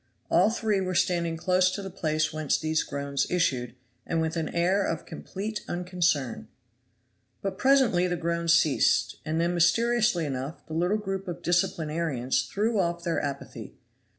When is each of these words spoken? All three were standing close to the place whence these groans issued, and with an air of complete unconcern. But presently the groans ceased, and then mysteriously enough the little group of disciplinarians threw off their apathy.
All 0.31 0.49
three 0.49 0.81
were 0.81 0.95
standing 0.95 1.37
close 1.37 1.69
to 1.69 1.83
the 1.83 1.91
place 1.91 2.33
whence 2.33 2.57
these 2.57 2.81
groans 2.81 3.29
issued, 3.29 3.75
and 4.03 4.19
with 4.19 4.35
an 4.35 4.49
air 4.49 4.83
of 4.83 5.05
complete 5.05 5.61
unconcern. 5.67 6.47
But 7.43 7.59
presently 7.59 8.07
the 8.07 8.17
groans 8.17 8.51
ceased, 8.51 9.17
and 9.25 9.39
then 9.39 9.53
mysteriously 9.53 10.25
enough 10.25 10.65
the 10.65 10.73
little 10.73 10.97
group 10.97 11.27
of 11.27 11.43
disciplinarians 11.43 12.47
threw 12.47 12.79
off 12.79 13.03
their 13.03 13.21
apathy. 13.21 13.75